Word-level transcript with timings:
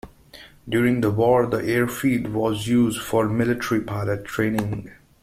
During 0.67 1.01
the 1.01 1.11
war, 1.11 1.45
the 1.45 1.63
airfield 1.63 2.29
was 2.33 2.65
used 2.65 2.99
for 2.99 3.29
military 3.29 3.81
pilot 3.81 4.25
training. 4.25 4.89